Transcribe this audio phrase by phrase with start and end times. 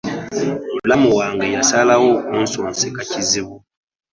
[0.79, 3.55] Mulamu wange yasalawo kunsonseka kibuuzo